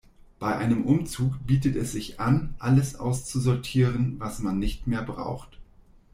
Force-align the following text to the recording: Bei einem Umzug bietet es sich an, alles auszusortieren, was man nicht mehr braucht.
Bei 0.39 0.57
einem 0.57 0.85
Umzug 0.85 1.35
bietet 1.45 1.75
es 1.75 1.91
sich 1.91 2.19
an, 2.19 2.55
alles 2.57 2.95
auszusortieren, 2.99 4.19
was 4.19 4.39
man 4.39 4.57
nicht 4.57 4.87
mehr 4.87 5.03
braucht. 5.03 5.59